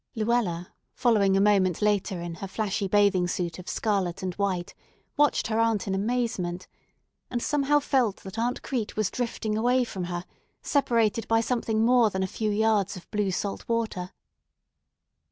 Luella, 0.15 0.73
following 0.95 1.37
a 1.37 1.39
moment 1.39 1.79
later 1.79 2.19
in 2.19 2.33
her 2.33 2.47
flashy 2.47 2.87
bathing 2.87 3.27
suit 3.27 3.59
of 3.59 3.69
scarlet 3.69 4.23
and 4.23 4.33
white, 4.33 4.73
watched 5.15 5.45
her 5.45 5.59
aunt 5.59 5.87
in 5.87 5.93
amazement, 5.93 6.67
and 7.29 7.39
somehow 7.39 7.77
felt 7.79 8.15
that 8.23 8.39
Aunt 8.39 8.63
Crete 8.63 8.95
was 8.95 9.11
drifting 9.11 9.55
away 9.55 9.83
from 9.83 10.05
her, 10.05 10.25
separated 10.63 11.27
by 11.27 11.39
something 11.39 11.85
more 11.85 12.09
than 12.09 12.23
a 12.23 12.27
few 12.27 12.49
yards 12.49 12.95
of 12.97 13.11
blue 13.11 13.29
salt 13.29 13.63
water. 13.69 14.09